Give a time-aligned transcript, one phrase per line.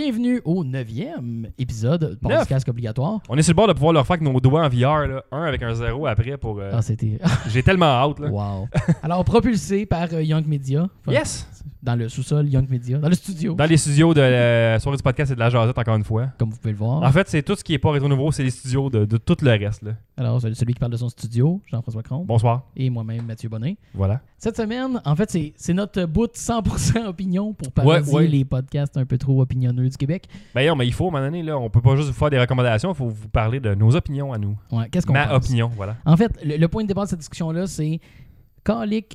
[0.00, 2.38] Bienvenue au neuvième épisode de Neuf.
[2.38, 3.18] Podcast Obligatoire.
[3.28, 5.24] On est sur le bord de pouvoir leur faire avec nos doigts en VR, là.
[5.32, 6.60] un avec un zéro après pour.
[6.60, 7.18] euh, Ah, c'était.
[7.48, 8.28] J'ai tellement hâte, là.
[8.30, 8.68] wow.
[9.02, 10.86] Alors, propulsé par euh, Young Media.
[11.00, 11.48] Enfin, Yes!
[11.82, 12.98] Dans le sous-sol Young Media.
[12.98, 15.78] Dans le studio, Dans les studios de la soirée du podcast et de la jasette,
[15.78, 16.26] encore une fois.
[16.38, 17.02] comme vous pouvez le voir.
[17.02, 19.16] En fait, c'est tout ce qui est pas rétro nouveau, c'est les studios de, de
[19.16, 19.92] tout le reste, là.
[20.16, 22.24] Alors, celui celui qui parle de son studio, Jean-François Cron.
[22.24, 22.64] Bonsoir.
[22.76, 23.76] Et moi-même, Mathieu Bonnet.
[23.94, 24.20] Voilà.
[24.38, 28.26] Cette semaine, en fait, c'est notre bout 100% opinion pour parodier Ouais, ouais.
[28.26, 30.26] les podcasts un peu trop opinionneux du Québec.
[30.56, 32.14] Ben, non, mais il faut, à un moment donné, là, on peut pas juste vous
[32.14, 34.56] faire des recommandations, il faut vous parler de nos opinions à nous.
[34.72, 35.46] Ouais, qu'est-ce qu'on Ma pense?
[35.46, 35.94] opinion, voilà.
[36.04, 38.00] En fait, le, le point de départ de cette discussion-là, c'est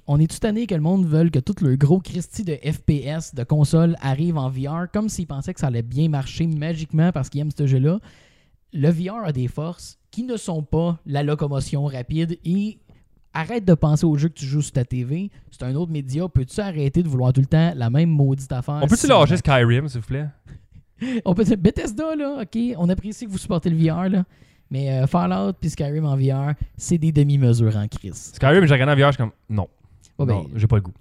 [0.07, 3.35] On est tout année que le monde veut que tout le gros Christie de FPS,
[3.35, 7.29] de console, arrive en VR, comme s'ils pensaient que ça allait bien marcher magiquement parce
[7.29, 7.99] qu'ils aiment ce jeu-là.
[8.73, 12.79] Le VR a des forces qui ne sont pas la locomotion rapide et
[13.33, 15.29] arrête de penser au jeu que tu joues sur ta TV.
[15.51, 16.27] C'est un autre média.
[16.27, 18.79] Peux-tu arrêter de vouloir tout le temps la même maudite affaire?
[18.81, 20.27] On peut-tu Si- lâcher Skyrim, s'il vous plaît?
[21.25, 24.23] on peut dire Bethesda, là, ok, on apprécie que vous supportez le VR, là.
[24.71, 28.31] Mais euh, Fallout puis Skyrim en VR, c'est des demi-mesures en crise.
[28.35, 29.67] Skyrim, j'ai regardé en VR, je suis comme, non.
[30.19, 30.93] Ouais, ben, non, j'ai pas le goût.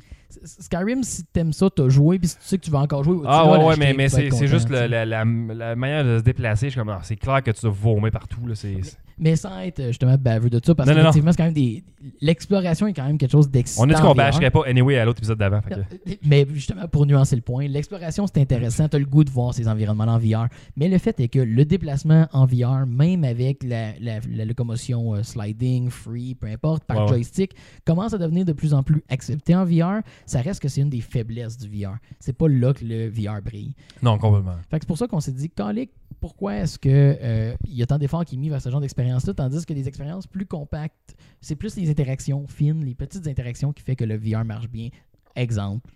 [0.45, 3.19] Skyrim, si t'aimes ça, t'as joué, puis si tu sais que tu vas encore jouer,
[3.27, 6.67] Ah vas ouais, mais, mais vas c'est juste la, la, la manière de se déplacer.
[6.67, 8.47] Je suis comme, ah, c'est clair que tu dois vomir partout.
[8.47, 8.81] Là, c'est-
[9.19, 11.83] Mais sans être euh, justement baveux de ça, parce Non, qu'effectivement, c'est quand même des.
[12.21, 13.85] L'exploration est quand même quelque chose d'excitant.
[13.85, 15.61] On a dit qu'on bâcherait pas anyway à l'autre épisode d'avant.
[15.61, 18.89] que- Euh, Mais justement, pour nuancer le point, l'exploration, c'est intéressant.
[18.89, 20.49] Tu as le goût de voir ces environnements en VR.
[20.77, 25.15] Mais le fait est que le déplacement en VR, même avec la, la- la locomotion
[25.15, 27.55] euh, sliding, free, peu importe, par Ouais, joystick,
[27.85, 30.03] commence à devenir de plus en plus accepté en VR.
[30.27, 31.97] Ça reste que c'est une des faiblesses du VR.
[32.21, 33.75] C'est pas là que le VR brille.
[34.03, 34.57] Non, complètement.
[34.71, 37.87] Fait que c'est pour ça qu'on s'est dit, Calic, pourquoi est-ce que euh, y a
[37.87, 41.17] tant d'efforts qui est mis vers ce genre d'expérience-là, tandis que des expériences plus compactes,
[41.41, 44.89] c'est plus les interactions fines, les petites interactions qui fait que le VR marche bien.
[45.35, 45.91] Exemple,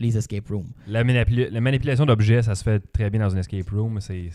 [0.00, 0.70] les escape rooms.
[0.86, 3.98] La, manipula- la manipulation d'objets, ça se fait très bien dans une escape room.
[4.00, 4.30] C'est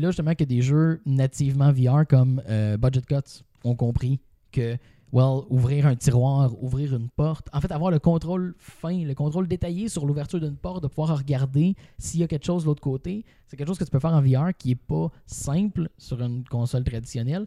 [0.00, 4.20] là justement que des jeux nativement VR comme euh, Budget Cuts ont compris
[4.52, 4.76] que,
[5.12, 9.48] well, ouvrir un tiroir, ouvrir une porte, en fait, avoir le contrôle fin, le contrôle
[9.48, 12.82] détaillé sur l'ouverture d'une porte, de pouvoir regarder s'il y a quelque chose de l'autre
[12.82, 16.20] côté, c'est quelque chose que tu peux faire en VR qui est pas simple sur
[16.22, 17.46] une console traditionnelle,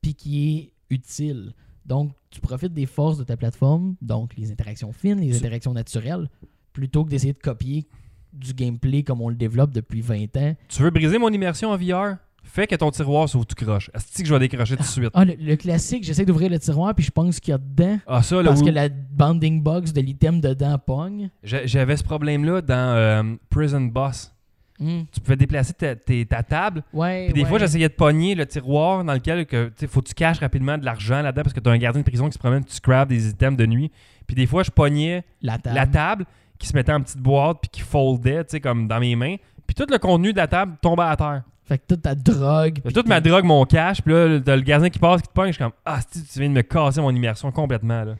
[0.00, 1.54] puis qui est utile.
[1.86, 6.28] Donc, tu profites des forces de ta plateforme, donc les interactions fines, les interactions naturelles,
[6.72, 7.86] plutôt que d'essayer de copier
[8.32, 10.56] du gameplay comme on le développe depuis 20 ans.
[10.68, 12.16] Tu veux briser mon immersion en VR?
[12.44, 13.90] Fais que ton tiroir s'ouvre tout croche.
[13.94, 15.10] Est-ce que je vais décrocher tout de suite?
[15.14, 17.98] Ah, le, le classique, j'essaie d'ouvrir le tiroir puis je pense qu'il y a dedans
[18.06, 21.30] Ah, ça, là, parce où- que la bounding box de l'item dedans pogne.
[21.42, 24.30] J'a- j'avais ce problème-là dans euh, Prison Boss.
[24.78, 25.02] Hmm.
[25.12, 27.26] Tu pouvais déplacer ta, table, Ouais.
[27.26, 27.48] puis des ouais.
[27.48, 30.40] fois, j'essayais de pogner le tiroir dans lequel que, tu sais, faut que tu caches
[30.40, 32.64] rapidement de l'argent là-dedans parce que tu as un gardien de prison qui se promène,
[32.64, 33.92] tu scrapes des items de nuit.
[34.26, 35.76] Puis des fois, je pognais la table.
[35.76, 36.24] la table
[36.58, 39.36] qui se mettait en petite boîte puis qui foldait, tu sais, comme dans mes mains.
[39.66, 41.42] Puis tout le contenu de la table tombait à terre.
[41.66, 42.80] Fait que toute ta drogue.
[42.92, 45.48] Toute ma drogue, mon cash, puis là, t'as le gardien qui passe, qui te pogne,
[45.48, 48.14] je suis comme, ah, tu viens de me casser mon immersion complètement, là.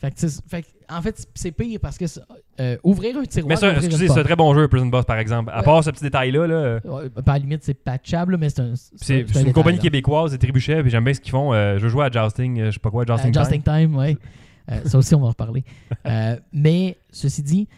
[0.00, 2.04] Fait que, fait que, en fait, c'est- pire parce que
[2.60, 3.48] euh, ouvrir un tiroir.
[3.48, 5.50] Mais ça, excusez, c'est un très bon jeu, Prison Boss, par exemple.
[5.52, 5.64] À Ouais.
[5.64, 8.60] part ce petit détail-là, là, euh, Ouais, ben, à la limite, c'est patchable, mais c'est
[8.60, 8.74] un.
[8.76, 9.82] c'est un c'est une compagnie là.
[9.82, 11.52] québécoise, c'est Trébuchet, puis j'aime bien ce qu'ils font.
[11.52, 13.88] Euh, je jouer à Jousting, euh, je sais pas quoi, Euh, Jousting Justing Time.
[13.88, 14.16] Time, ouais.
[14.70, 15.64] Euh, ça aussi, on va en reparler.
[16.06, 17.68] Euh, mais ceci dit,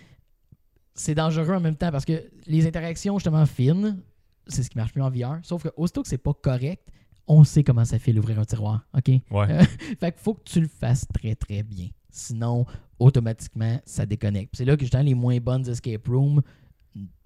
[0.94, 3.98] c'est dangereux en même temps parce que les interactions justement fines,
[4.46, 5.38] c'est ce qui marche mieux en VR.
[5.42, 6.82] Sauf que aussitôt que c'est pas correct,
[7.26, 8.84] on sait comment ça fait l'ouvrir un tiroir.
[8.96, 9.08] OK?
[9.08, 9.20] Ouais.
[9.50, 9.62] Euh,
[10.00, 11.88] fait qu'il faut que tu le fasses très très bien.
[12.10, 12.66] Sinon,
[12.98, 14.54] automatiquement, ça déconnecte.
[14.56, 16.42] C'est là que justement les moins bonnes escape rooms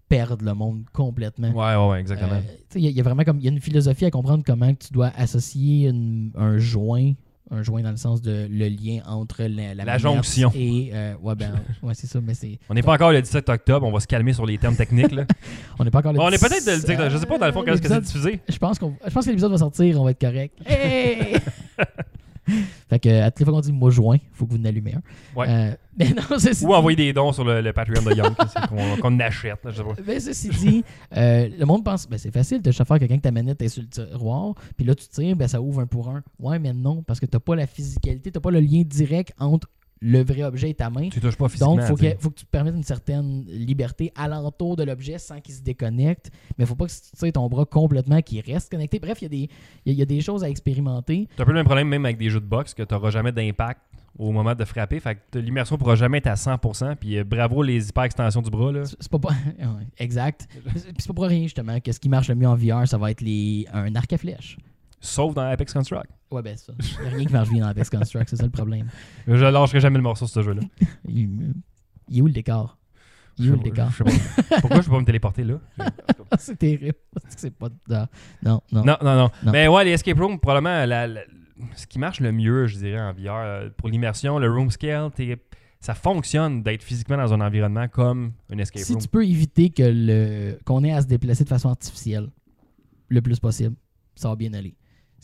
[0.09, 1.49] perdent le monde complètement.
[1.51, 2.35] Ouais, ouais, ouais, exactement.
[2.35, 2.43] Euh,
[2.75, 4.93] Il y, y a vraiment comme il y a une philosophie à comprendre comment tu
[4.93, 7.13] dois associer une- un joint,
[7.51, 10.51] un joint dans le sens de le lien entre la, jonction.
[10.55, 13.49] et euh, ouais ben ouais c'est ça mais c'est on n'est pas encore le 17
[13.51, 15.25] octobre, on va se calmer sur les termes techniques, là.
[15.79, 17.47] on n'est pas encore le on est peut-être le 10, dire, je sais pas dans
[17.47, 18.41] le fond quand est-ce que c'est diffusé.
[18.49, 21.37] je pense qu'on je pense que l'épisode va sortir on va être correct Hey!
[22.89, 25.03] fait que à toutes les fois qu'on dit mot joint faut que vous n'allumez un
[25.39, 25.47] Ouais.
[25.49, 28.35] Euh, mais non c'est Ou envoyer des dons sur le, le Patreon de Young,
[29.01, 29.95] qu'on achète, là, je sais pas.
[30.07, 30.85] Mais ceci dit,
[31.17, 33.83] euh, le monde pense, ben c'est facile de faire quelqu'un que ta manette est sur
[33.83, 36.23] le tiroir, puis là tu tires, ben ça ouvre un pour un.
[36.39, 39.69] Ouais, mais non, parce que t'as pas la physicalité, t'as pas le lien direct entre
[40.01, 41.09] le vrai objet et ta main.
[41.09, 41.77] Tu touches pas physiquement.
[41.77, 45.19] Donc, faut, tu que, faut que tu te permettes une certaine liberté alentour de l'objet
[45.19, 46.31] sans qu'il se déconnecte.
[46.59, 48.99] Mais faut pas que tu ton bras complètement qu'il reste connecté.
[48.99, 49.37] Bref, il y, a des-
[49.87, 51.29] il y a- il y a des choses à expérimenter.
[51.37, 53.33] T'as un peu le même problème même avec des jeux de boxe que t'auras jamais
[53.33, 53.81] d'impact
[54.19, 55.01] au moment de frapper.
[55.01, 56.97] Fait que l'immersion pourra jamais être à 100%.
[56.97, 58.73] Puis euh, bravo les hyper extensions du bras.
[58.73, 58.85] Là.
[58.85, 59.35] C'est pas, pas
[59.99, 60.49] exact.
[60.53, 62.99] Puis c'est pas pour rien justement que ce qui marche le mieux en VR, ça
[62.99, 64.59] va être les un arc à flèche.
[65.05, 66.11] Sauf dans Apex Construct.
[66.31, 66.73] Ouais, ben ça.
[66.79, 68.89] Il a rien qui marche bien dans Apex Construct, c'est ça le problème.
[69.27, 70.63] Je lâcherai jamais le morceau sur ce jeu-là.
[71.07, 71.53] Il,
[72.09, 72.79] il est où le décor?
[73.39, 73.91] Il est où le décor?
[73.91, 74.05] Je sais
[74.49, 74.61] pas.
[74.61, 75.61] Pourquoi je peux pas me téléporter là?
[76.39, 76.95] c'est terrible.
[77.29, 77.69] C'est pas.
[77.89, 78.07] Non,
[78.43, 78.61] non.
[78.73, 79.31] Non, non, non.
[79.45, 79.53] Non.
[79.53, 81.21] Mais ouais, les escape rooms, probablement, la- la-
[81.77, 85.11] ce qui marche le mieux, je dirais, en VR, euh, pour l'immersion, le room scale,
[85.15, 85.37] t'es-
[85.81, 89.03] ça fonctionne d'être physiquement dans un environnement comme un escape Si room.
[89.03, 92.29] tu peux éviter que le qu'on ait à se déplacer de façon artificielle
[93.09, 93.77] le plus possible,
[94.15, 94.75] ça va bien aller.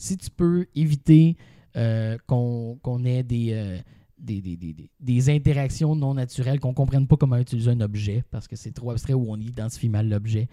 [0.01, 1.37] Si tu peux éviter
[1.77, 3.77] euh, qu'on ait des, euh,
[4.17, 7.81] des, des, des- des- des interactions non naturelles, qu'on ne comprenne pas comment utiliser un
[7.81, 10.47] objet parce que c'est trop abstrait ou on identifie mal l'objet,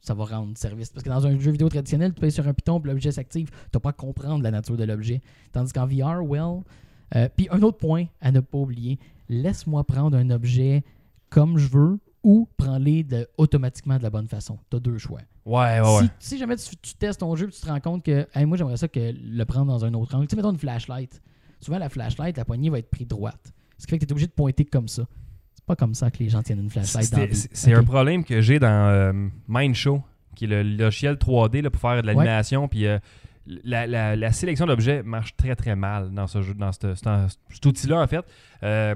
[0.00, 0.90] ça va rendre service.
[0.90, 3.50] Parce que dans un jeu vidéo traditionnel, tu payes sur un piton puis l'objet s'active,
[3.50, 5.20] tu n'as pas à comprendre la nature de l'objet.
[5.52, 6.62] Tandis qu'en VR, well.
[7.16, 10.84] euh, puis un autre point à ne pas oublier, laisse-moi prendre un objet
[11.28, 14.58] comme je veux ou prends-les automatiquement de la bonne façon.
[14.70, 15.20] Tu as deux choix.
[15.44, 16.02] Ouais, ouais, ouais.
[16.18, 18.44] Si, si jamais tu, tu testes ton jeu et tu te rends compte que Hey,
[18.46, 20.26] moi j'aimerais ça que le prendre dans un autre angle.
[20.26, 21.20] Tu sais, mettons une flashlight.
[21.60, 23.52] Souvent la flashlight, la poignée va être prise droite.
[23.78, 25.04] Ce qui fait que tu es obligé de pointer comme ça.
[25.54, 28.40] C'est pas comme ça que les gens tiennent une flashlight dans C'est un problème que
[28.40, 29.12] j'ai dans euh,
[29.48, 30.02] Mindshow,
[30.36, 32.68] qui est le logiciel 3D là, pour faire de l'animation.
[32.68, 32.98] Puis euh,
[33.46, 38.00] la, la- la sélection d'objets marche très très mal dans ce jeu, dans cet outil-là
[38.00, 38.24] en fait.
[38.62, 38.94] Euh,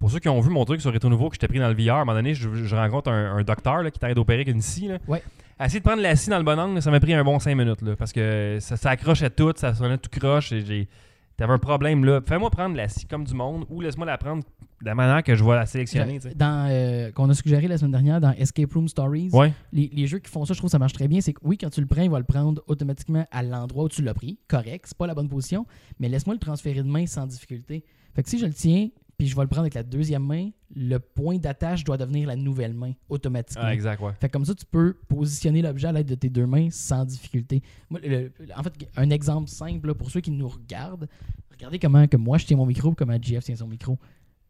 [0.00, 1.74] pour ceux qui ont vu mon truc sur Rétro Nouveau que j'étais pris dans le
[1.74, 4.38] VR, à un moment donné, je, je rencontre un, un docteur là, qui t'arrête d'opérer
[4.42, 4.88] avec une scie.
[4.88, 4.98] Là.
[5.06, 5.22] Ouais.
[5.62, 7.54] Essayer de prendre la scie dans le bon angle, ça m'a pris un bon 5
[7.54, 10.88] minutes là, parce que ça, ça accroche à tout, ça sonnait tout croche et j'ai.
[11.36, 12.20] T'avais un problème là.
[12.26, 15.34] Fais-moi prendre la scie comme du monde ou laisse-moi la prendre de la manière que
[15.34, 16.18] je vais la sélectionner.
[16.36, 19.50] Dans, euh, qu'on a suggéré la semaine dernière dans Escape Room Stories, Ouais.
[19.72, 21.22] les, les jeux qui font ça, je trouve que ça marche très bien.
[21.22, 23.88] C'est que oui, quand tu le prends, il va le prendre automatiquement à l'endroit où
[23.88, 24.38] tu l'as pris.
[24.48, 25.66] Correct, c'est pas la bonne position,
[25.98, 27.84] mais laisse-moi le transférer de main sans difficulté.
[28.14, 28.88] Fait que si je le tiens,
[29.20, 32.36] puis je vais le prendre avec la deuxième main, le point d'attache doit devenir la
[32.36, 33.64] nouvelle main automatiquement.
[33.66, 34.12] Ah, exact, ouais.
[34.18, 37.04] Fait que comme ça, tu peux positionner l'objet à l'aide de tes deux mains sans
[37.04, 37.62] difficulté.
[37.90, 41.06] Moi, le- en fait, un exemple simple là, pour ceux qui nous regardent,
[41.50, 43.98] regardez comment que moi je tiens mon micro, comment GF tient son micro.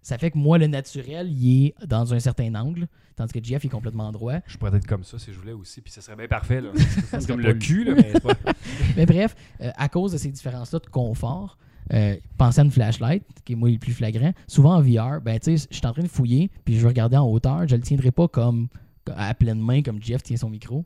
[0.03, 2.87] Ça fait que moi, le naturel, il est dans un certain angle,
[3.17, 4.35] tandis que GF est complètement droit.
[4.47, 6.63] Je pourrais être comme ça si je voulais aussi, puis ça serait bien parfait.
[7.11, 8.35] C'est comme le cul, là, mais c'est pas.
[8.97, 11.59] Mais bref, euh, à cause de ces différences-là de confort,
[11.93, 14.33] euh, pensez à une flashlight, qui est moi le plus flagrant.
[14.47, 17.27] Souvent en VR, ben, je suis en train de fouiller, puis je veux regarder en
[17.27, 18.69] hauteur, je le tiendrai pas comme
[19.17, 20.85] à pleine main comme Jeff tient son micro.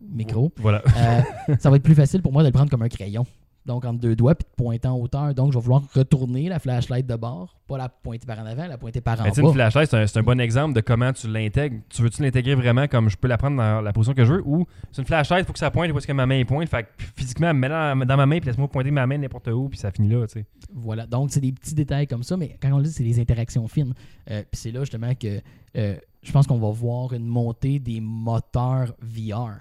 [0.00, 0.52] Micro.
[0.56, 0.82] Voilà.
[0.96, 1.20] Euh,
[1.58, 3.26] ça va être plus facile pour moi de le prendre comme un crayon.
[3.66, 5.34] Donc entre deux doigts, puis de pointer en hauteur.
[5.34, 8.66] Donc je vais vouloir retourner la flashlight de bord, pas la pointer par en avant,
[8.66, 9.30] la pointer par en bas.
[9.36, 11.80] une flashlight, c'est un, bon exemple de comment tu l'intègres.
[11.88, 14.42] Tu veux-tu l'intégrer vraiment comme je peux la prendre dans la position que je veux
[14.44, 16.68] ou c'est une flashlight, il faut que ça pointe est-ce que ma main pointe.
[16.68, 19.68] Fait que physiquement, mets dans, dans ma main, puis laisse-moi pointer ma main n'importe où,
[19.68, 20.46] puis ça finit là, tu sais.
[20.72, 23.20] Voilà, donc c'est des petits détails comme ça, mais quand on le dit, c'est des
[23.20, 23.94] interactions fines.
[24.30, 25.40] Euh, Puis c'est là justement que
[25.76, 29.60] euh, je pense qu'on va voir une montée des moteurs VR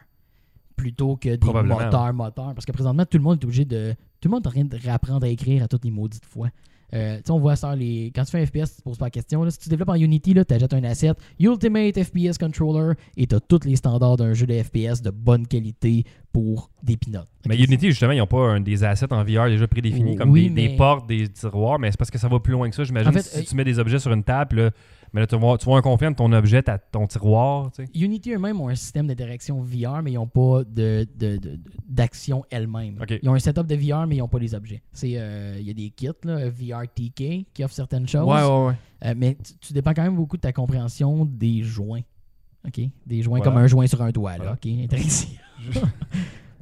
[0.81, 2.53] plutôt que des Probablement, moteurs moteurs.
[2.55, 3.93] Parce que présentement, tout le monde est obligé de.
[4.19, 6.49] Tout le monde est en train de réapprendre à écrire à toutes les maudites fois.
[6.93, 8.11] Euh, tu sais, on voit ça, les...
[8.13, 9.43] quand tu fais un FPS, tu te poses pas la question.
[9.43, 9.51] Là.
[9.51, 13.39] Si tu développes en Unity, tu achètes un asset Ultimate FPS Controller et tu as
[13.39, 17.27] tous les standards d'un jeu de FPS de bonne qualité pour des pinottes.
[17.45, 20.49] Mais Unity, justement, ils n'ont pas un- des assets en VR déjà prédéfinis, comme Oui,
[20.49, 22.83] des, portes, des tiroirs, mais c'est parce que ça va plus loin que ça.
[22.83, 24.71] J'imagine En fait, si euh, tu mets des objets sur une table, là,
[25.13, 27.83] mais là, tu vois, tu vois un conflit entre ton objet, ta- ton tiroir, tu
[27.85, 27.89] sais.
[27.99, 32.45] Unity eux-mêmes ont un système d'interaction VR, mais ils n'ont pas de, de- de- d'action
[32.49, 32.95] elle-même.
[33.01, 33.19] Ok.
[33.21, 34.81] Ils ont un setup de VR, mais ils n'ont pas les objets.
[34.93, 38.25] C'est, euh, Il y a des kits, là, VR TK, qui offrent certaines choses.
[38.25, 38.73] Ouais, ouais, ouais.
[39.03, 42.01] Euh, mais tu, tu dépends quand même beaucoup de ta compréhension des joints.
[42.67, 42.81] OK?
[43.05, 43.51] Des joints Voilà.
[43.51, 44.31] comme un joint sur un doigt.
[44.37, 44.51] Là, Voilà.
[44.53, 44.89] OK?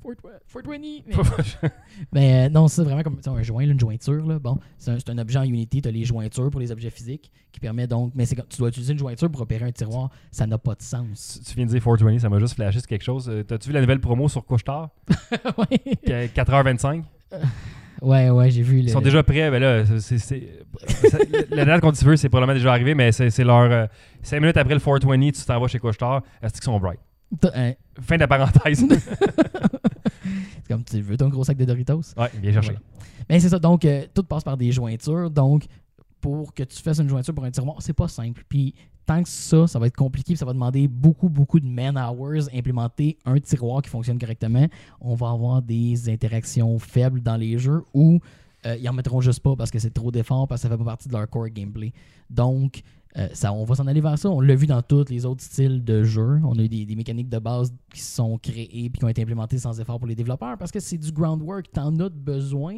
[0.02, 1.70] 420, mais-
[2.12, 4.26] Mais euh, non, c'est vraiment comme un joint, là, une jointure.
[4.26, 4.40] Là.
[4.40, 7.60] Bon, c'est un, objet en Unity, tu as les jointures pour les objets physiques qui
[7.60, 8.14] permet donc.
[8.16, 10.74] Mais c'est quand tu dois utiliser une jointure pour opérer un tiroir, ça n'a pas
[10.76, 11.40] de sens.
[11.44, 13.30] tu, tu viens de dire 420, ça m'a juste flashé sur quelque chose.
[13.30, 14.90] Euh, T'as-tu vu la nouvelle promo sur Couche-Tard?
[15.58, 15.78] ouais.
[16.06, 17.04] Qu- 4h25?
[18.02, 18.78] ouais, ouais, j'ai vu.
[18.78, 20.42] Le, Ils sont déjà prêts, ben là, c'est,
[21.52, 23.90] la date qu'on veut, c'est probablement déjà arrivé, mais c'est, leur
[24.22, 27.00] 5 minutes après le 420, tu t'en vas chez Couche-Tard, est-ce qu'ils sont bright?
[27.54, 28.86] Hein, Fin de la parenthèse.
[28.90, 32.02] c'est comme tu veux ton gros sac de Doritos?
[32.18, 32.72] ouais, bien cherché.
[32.72, 32.86] Voilà.
[33.30, 35.30] Mais c'est ça, donc euh, tout passe par des jointures.
[35.30, 35.66] Donc,
[36.20, 38.44] pour que tu fasses une jointure pour un tiroir, c'est pas simple.
[38.50, 38.74] Puis,
[39.10, 43.18] tant que ça, ça va être compliqué, ça va demander beaucoup, beaucoup de man-hours implémenter
[43.26, 44.68] un tiroir qui fonctionne correctement.
[45.02, 48.20] On va avoir des interactions faibles dans les jeux ou
[48.68, 50.78] euh, ils en mettront juste pas parce que c'est trop d'efforts, parce que ça fait
[50.78, 51.92] pas partie de leur core gameplay.
[52.30, 52.84] Donc,
[53.18, 54.30] euh, on va s'en aller vers ça.
[54.30, 56.40] On l'a vu dans tous les autres styles de jeux.
[56.44, 59.24] On a eu des, des mécaniques de base qui sont créées et qui ont été
[59.24, 61.72] implémentées sans effort pour les développeurs parce que c'est du groundwork.
[61.74, 62.78] Tu en as besoin.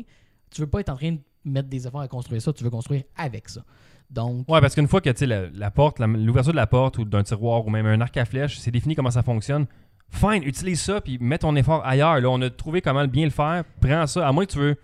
[0.49, 2.53] Tu veux pas être en train de mettre des efforts à construire ça.
[2.53, 3.65] Tu veux construire avec ça.
[4.11, 6.97] Donc, Ouais, parce qu'une fois que tu sais, la, la porte, l'ouverture de la porte
[6.97, 9.65] ou d'un tiroir ou même un arc à flèche, c'est défini comment ça fonctionne.
[10.09, 12.19] fine, utilise ça, puis mets ton effort ailleurs.
[12.19, 13.63] Là, on a trouvé comment bien le faire.
[13.79, 14.27] Prends ça.
[14.27, 14.75] À moins que tu veux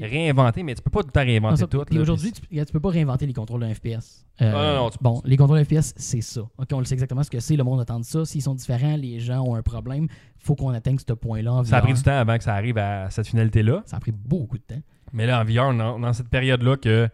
[0.00, 1.82] réinventer, mais tu peux pas tout le temps non, réinventer ça, tout.
[1.84, 4.24] puis aujourd'hui, tu, tu peux pas réinventer les contrôles d'un FPS.
[4.42, 6.42] Euh, non, non, tu- bon, les contrôles FPS, c'est ça.
[6.42, 7.56] OK, on le sait exactement ce que c'est.
[7.56, 8.24] Le monde attend ça.
[8.24, 10.06] S'ils sont différents, les gens ont un problème.
[10.38, 13.10] faut qu'on atteigne ce point-là ça a pris du temps avant que ça arrive à
[13.10, 13.82] cette finalité-là.
[13.86, 14.80] Ça a pris beaucoup de temps.
[15.12, 17.08] Mais là, en VR, dans cette période-là que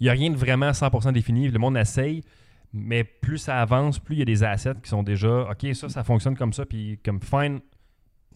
[0.00, 1.48] il n'y a rien de vraiment 100% défini.
[1.48, 2.22] Le monde essaye,
[2.72, 5.88] mais plus ça avance, plus il y a des assets qui sont déjà OK, ça,
[5.88, 7.60] ça fonctionne comme ça, puis comme fine,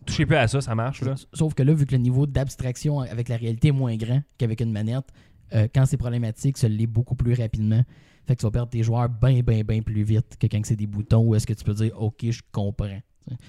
[0.06, 1.02] touchez plus à ça, ça marche.
[1.02, 1.14] Là.
[1.32, 4.60] Sauf que là, vu que le niveau d'abstraction avec la réalité est moins grand qu'avec
[4.60, 5.06] une manette,
[5.54, 7.82] euh, quand c'est problématique, ça l'est beaucoup plus rapidement.
[8.26, 10.76] Fait que tu vas perdre tes joueurs bien, bien, bien plus vite que quand c'est
[10.76, 13.00] des boutons où est-ce que tu peux dire OK, je comprends.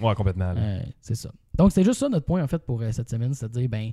[0.01, 0.54] Ouais, complètement.
[0.56, 1.32] Euh, c'est ça.
[1.58, 3.92] Donc, c'est juste ça notre point en fait pour euh, cette semaine, c'est-à-dire, ben,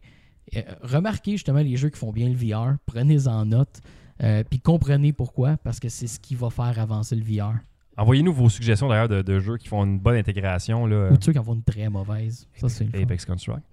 [0.55, 3.81] euh, remarquez justement les jeux qui font bien le VR, prenez-en note,
[4.23, 7.55] euh, puis comprenez pourquoi, parce que c'est ce qui va faire avancer le VR.
[7.99, 10.87] Envoyez-nous vos suggestions d'ailleurs de, de jeux qui font une bonne intégration.
[10.87, 11.09] Là.
[11.11, 12.47] Ou de ceux qui en font une très mauvaise.
[12.57, 12.95] Ça, c'est.
[12.95, 13.63] Apex Construct.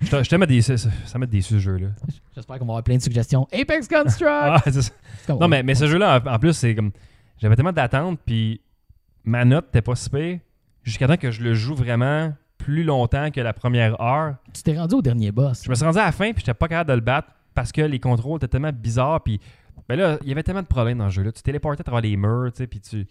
[0.00, 1.88] je des, ça, ça met des ce jeu-là.
[2.34, 3.46] J'espère qu'on va avoir plein de suggestions.
[3.52, 4.26] Apex Construct!
[4.30, 4.80] Ah, ça.
[5.26, 6.92] Comme- Non, mais, mais ce jeu-là, en, en plus, c'est comme.
[7.38, 8.60] J'avais tellement d'attentes, puis
[9.24, 10.38] ma note n'était pas si pire,
[10.82, 14.36] jusqu'à temps que je le joue vraiment plus longtemps que la première heure.
[14.52, 15.62] Tu t'es rendu au dernier boss.
[15.64, 17.72] Je me suis rendu à la fin, puis j'étais pas capable de le battre parce
[17.72, 19.40] que les contrôles étaient tellement bizarres, puis.
[19.88, 21.32] Ben là, il y avait tellement de problèmes dans ce jeu-là.
[21.32, 23.06] Tu téléportais à travers les murs, tu sais, puis tu.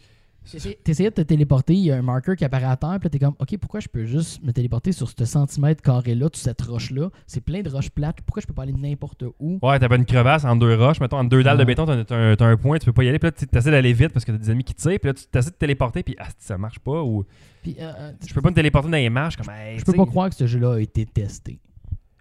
[0.83, 3.09] T'essayais de te téléporter, il y a un marqueur qui apparaît à terre, puis là,
[3.09, 6.61] t'es comme, OK, pourquoi je peux juste me téléporter sur ce centimètre carré-là, sur cette
[6.61, 7.09] roche-là?
[7.25, 9.57] C'est plein de roches plates, pourquoi je peux pas aller n'importe où?
[9.63, 12.15] Ouais, t'avais une crevasse entre deux roches, mettons, entre deux dalles de béton, t'as t'as
[12.15, 14.13] un, t'as un point, tu peux pas y aller, puis là, tu essaies d'aller vite
[14.13, 16.27] parce que t'as des ennemis qui tirent, puis là, tu essaies de téléporter, puis ah,
[16.37, 17.25] ça marche pas, ou
[17.63, 19.93] Puis, euh, euh, je peux pas me téléporter dans les marches, comme, hey, je peux
[19.93, 21.59] pas croire que ce jeu-là a été testé.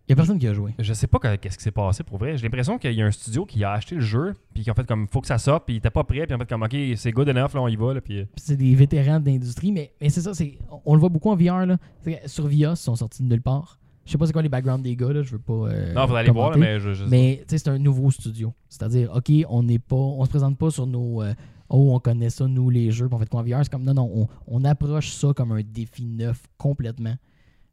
[0.06, 0.74] Il y a personne qui a joué.
[0.78, 2.36] Je sais pas que- qu'est-ce qui s'est passé pour vrai.
[2.36, 4.74] J'ai l'impression qu'il y a un studio qui a acheté le jeu, puis qui a
[4.74, 6.62] fait comme, faut que ça sorte, puis il était pas prêt, puis en fait, comme,
[6.62, 8.26] ok, c'est good enough, là, on y va, là, puis.
[8.36, 11.30] C'est des vétérans de l'industrie, mais, mais c'est ça, c'est, on, on le voit beaucoup
[11.30, 11.64] en VR.
[11.64, 11.78] Là.
[12.26, 13.78] Sur VIA, ils sont sortis de nulle part.
[14.04, 15.54] Je sais pas c'est quoi les backgrounds des gars, là, je veux pas.
[15.54, 16.92] euh, non, faudrait aller voir, mais je.
[16.92, 18.52] je- Mais c'est un nouveau studio.
[18.68, 19.96] C'est-à-dire, OK, on n'est pas.
[19.96, 21.22] On se présente pas sur nos.
[21.22, 21.32] euh,
[21.70, 23.60] oh, on connaît ça, nous, les jeux, puis on fait quoi en VR.
[23.64, 27.14] C'est comme non, non, on, on approche ça comme un défi neuf complètement.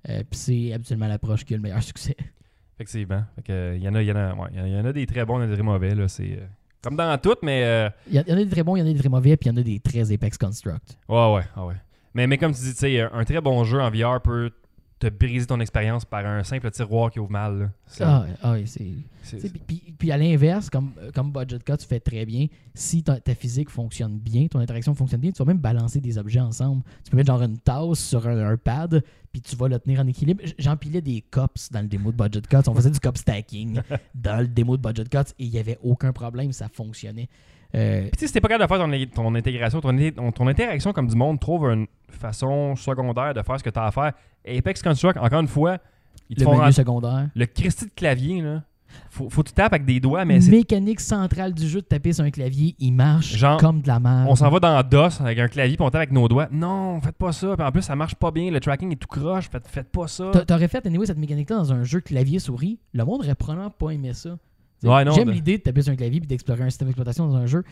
[0.09, 2.15] Euh, puis c'est absolument l'approche qui a le meilleur succès.
[2.75, 3.23] Effectivement.
[3.45, 4.87] Que, euh, il y en a, il y en a, ouais, il y en a-
[4.89, 6.07] il des très bons, il y en a des très mauvais, là.
[6.07, 6.31] C'est.
[6.39, 6.45] euh,
[6.81, 7.63] comme dans tout, mais.
[7.63, 8.97] euh, Il y, il y en a des très bons, il y en a des
[8.99, 10.97] très mauvais, puis il y en a des très Apex Construct.
[11.07, 11.75] Ouais, ouais, ouais.
[12.13, 14.51] Mais, mais comme tu dis, tu sais, un très bon jeu en VR peut
[15.01, 17.71] te briser ton expérience par un simple tiroir qui ouvre mal.
[17.99, 18.93] Ah, ah c'est.
[19.97, 22.47] Puis, à l'inverse, comme, euh, comme Budget Cut, tu fais très bien.
[22.75, 26.19] Si ta, ta physique fonctionne bien, ton interaction fonctionne bien, tu vas même balancer des
[26.19, 26.83] objets ensemble.
[27.03, 30.01] Tu peux mettre genre une tasse sur un, un pad, puis tu vas le tenir
[30.01, 30.43] en équilibre.
[30.59, 32.67] J'empilais des cops dans le démo de Budget Cuts.
[32.67, 33.81] On faisait du cop stacking
[34.15, 37.27] dans le démo de Budget Cuts et il n'y avait aucun problème, ça fonctionnait.
[37.75, 40.91] Euh, Puis tu sais, si t'es pas capable de faire ton, ton intégration, ton, interaction
[40.93, 44.11] comme du monde trouve une façon secondaire de faire ce que t'as à faire.
[44.47, 45.77] Apex Construct, encore une fois,
[46.29, 47.29] ils te le font menu secondaire.
[47.33, 48.63] le Christy de clavier, là.
[49.09, 51.85] Faut, faut que tu tapes avec des doigts, mais c'est- Mécanique centrale du jeu de
[51.85, 54.27] taper sur un clavier, il marche Genre, comme de la merde.
[54.29, 56.49] on s'en va dans DOS avec un clavier puis on tape avec nos doigts.
[56.51, 57.55] Non, faites pas ça.
[57.55, 58.51] Puis en plus, ça marche pas bien.
[58.51, 59.49] Le tracking est tout croche.
[59.49, 60.31] Faites, faites pas ça.
[60.33, 63.91] T'a- T'aurais fait anyway cette mécanique-là dans un jeu clavier-souris, le monde aurait probablement pas
[63.91, 64.31] aimé ça.
[64.81, 66.87] T'sais, Ouais, non, J'aime de- l'idée de taper sur un clavier et d'explorer un système
[66.87, 67.63] d'exploitation dans un jeu.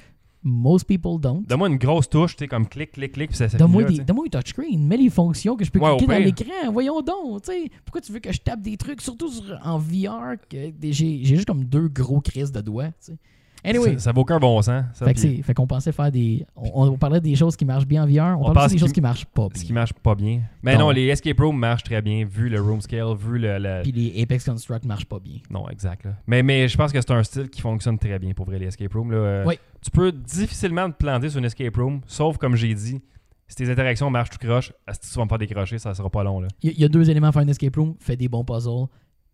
[0.41, 1.43] Most people don't.
[1.45, 3.99] Donne-moi une grosse touche, tu sais, comme clic, clic, clic, puis ça, ça Donne-moi des-
[3.99, 6.25] donne-moi un touchscreen, mets les fonctions que je peux Ouais, cliquer au dans pire.
[6.47, 6.71] l'écran.
[6.71, 7.69] Voyons donc, tu sais.
[7.83, 11.25] Pourquoi tu veux que je tape des trucs, surtout sur- en VR, que des- j'ai
[11.25, 13.17] j'ai juste comme deux gros crises de doigts, tu sais.
[13.63, 14.85] Anyway, Ça, ça vaut aucun bon sens.
[14.93, 16.45] ça, fait, qu'on pensait faire des...
[16.55, 19.01] On, on parlait des choses qui marchent bien en VR, on, aussi des choses qui
[19.01, 19.63] marchent pas Ce bien.
[19.63, 20.41] qui marche pas bien.
[20.63, 23.57] Mais Donc- non, les escape rooms marchent très bien, vu le room scale, vu le.
[23.59, 25.39] le- Puis les Apex Construct marchent pas bien.
[25.49, 26.05] Non, exact.
[26.05, 26.11] là.
[26.25, 28.67] Mais, mais je pense que c'est un style qui fonctionne très bien pour vrai, les
[28.67, 29.11] escape rooms.
[29.11, 29.17] Là.
[29.17, 29.59] Euh, Oui.
[29.81, 33.01] Tu peux difficilement te planter sur une escape room, sauf comme j'ai dit,
[33.47, 36.39] si tes interactions marchent tout croche, si tu vas faire décrocher, ça sera pas long.
[36.39, 36.47] Là.
[36.61, 38.27] Il y, a- il y a deux éléments à faire un escape room, fais des
[38.29, 38.87] bons puzzles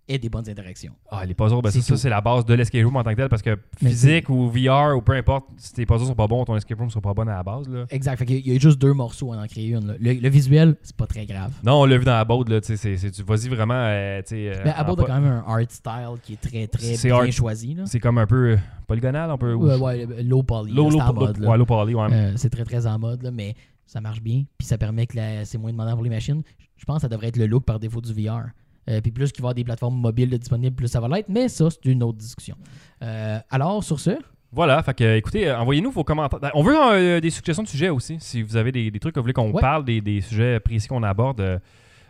[0.08, 0.94] et des bonnes interactions.
[1.10, 3.16] Ah, les puzzles, ben C'est ça, c'est la base de l'escape room en tant que
[3.16, 6.46] tel, parce que physique ou VR ou peu importe, si tes puzzles sont pas bons,
[6.46, 7.68] ton escape room sera pas bon à la base.
[7.68, 7.86] Là.
[7.90, 8.18] Exact.
[8.18, 9.88] Fait il y a juste deux morceaux à en créer une.
[9.88, 9.94] là.
[10.00, 11.52] Le, le visuel, c'est pas très grave.
[11.64, 13.74] Non, on l'a vu dans la boat, là, tu sais, c'est- c'est- tu vas-y vraiment,
[13.76, 17.16] euh, sais, euh, Abode a quand même un art style qui est très très bien
[17.16, 17.76] art- choisi.
[17.86, 18.58] C'est comme un peu euh,
[18.88, 19.54] polygonal, on peut...
[19.56, 20.72] Ouais, ouais, low poly.
[20.74, 21.40] Low, en mode.
[21.44, 22.08] ouais, low poly, ouais.
[22.12, 23.56] Euh, c'est très très en mode, là, mais
[23.88, 24.44] ça marche bien.
[24.58, 26.44] Puis ça permet que c'est moins demandant pour les machines.
[26.78, 28.48] Je pense que ça devrait être le look par défaut du VR.
[28.90, 31.08] Euh, puis plus qu'il va y avoir des plateformes mobiles de disponibles, plus ça va
[31.08, 31.30] l'être.
[31.30, 32.56] Mais ça, c'est une autre discussion.
[33.02, 34.12] Euh, alors, sur ce,
[34.52, 36.52] Voilà, fait que écoutez, euh, envoyez-nous vos commentaires.
[36.54, 38.18] On veut des suggestions de sujets aussi.
[38.20, 39.62] Si vous avez des, des trucs que vous voulez qu'on Ouais.
[39.62, 41.60] parle, des, des sujets précis qu'on aborde,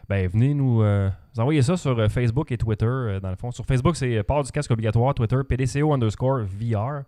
[0.09, 0.83] ben venez nous,
[1.37, 3.19] envoyer ça sur Facebook et Twitter.
[3.21, 7.03] dans le fond, sur Facebook, c'est Port du casque obligatoire, Twitter, PDCO underscore VR.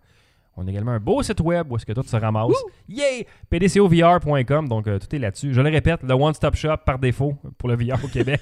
[0.56, 2.50] On a également un beau site web où est-ce que tout se ramasse.
[2.88, 3.24] Yay!
[3.48, 5.54] PDCOVR.com, donc euh, tout est là-dessus.
[5.54, 8.40] Je le répète, le one-stop shop par défaut pour le VR au Québec.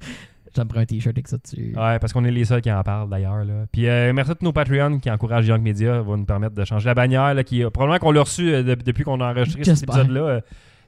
[0.56, 1.74] J'en prends un t-shirt avec ça dessus.
[1.76, 3.44] Ouais, parce qu'on est les seuls qui en parlent d'ailleurs.
[3.44, 3.66] là.
[3.70, 6.64] Puis euh, merci à tous nos Patreons qui encouragent Young Media, va nous permettre de
[6.64, 7.34] changer la bannière.
[7.34, 10.20] Là, qui, euh, probablement qu'on l'a reçu euh, de- depuis qu'on a enregistré cet épisode-là.
[10.20, 10.40] euh,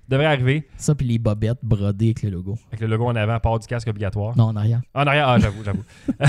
[0.09, 2.57] devrait arriver Ça, puis les bobettes brodées avec le logo.
[2.69, 4.35] avec le logo en avant, part du casque obligatoire.
[4.39, 4.81] Non, en arrière.
[4.95, 5.83] En arrière, ah, j'avoue, j'avoue.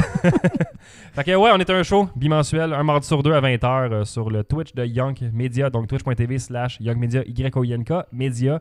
[1.13, 4.29] fait que ouais, on est un show bimensuel, un mardi sur deux à 20h sur
[4.29, 8.59] le Twitch de Young Media, donc twitch.tv slash Young Media, Y-O-I-N-K, Media.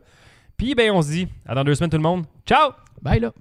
[0.55, 2.23] Puis ben on se dit, à dans deux semaines tout le monde.
[2.45, 2.71] Ciao!
[3.01, 3.31] Bye là!